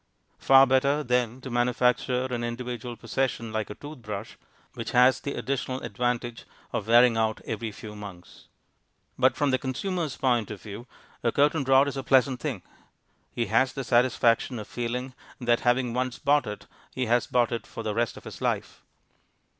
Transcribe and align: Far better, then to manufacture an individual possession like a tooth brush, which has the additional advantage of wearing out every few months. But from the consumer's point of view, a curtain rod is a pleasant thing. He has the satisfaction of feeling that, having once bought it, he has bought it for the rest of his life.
Far 0.39 0.65
better, 0.65 1.03
then 1.03 1.41
to 1.41 1.51
manufacture 1.51 2.25
an 2.33 2.43
individual 2.43 2.95
possession 2.95 3.53
like 3.53 3.69
a 3.69 3.75
tooth 3.75 3.99
brush, 3.99 4.35
which 4.73 4.93
has 4.93 5.19
the 5.19 5.35
additional 5.35 5.81
advantage 5.81 6.45
of 6.73 6.87
wearing 6.87 7.17
out 7.17 7.39
every 7.45 7.71
few 7.71 7.95
months. 7.95 8.47
But 9.19 9.35
from 9.35 9.51
the 9.51 9.59
consumer's 9.59 10.17
point 10.17 10.49
of 10.49 10.59
view, 10.59 10.87
a 11.21 11.31
curtain 11.31 11.63
rod 11.65 11.87
is 11.87 11.97
a 11.97 12.03
pleasant 12.03 12.39
thing. 12.39 12.63
He 13.35 13.45
has 13.53 13.73
the 13.73 13.83
satisfaction 13.83 14.57
of 14.57 14.67
feeling 14.67 15.13
that, 15.39 15.59
having 15.59 15.93
once 15.93 16.17
bought 16.17 16.47
it, 16.47 16.65
he 16.95 17.05
has 17.05 17.27
bought 17.27 17.51
it 17.51 17.67
for 17.67 17.83
the 17.83 17.93
rest 17.93 18.17
of 18.17 18.23
his 18.23 18.41
life. 18.41 18.81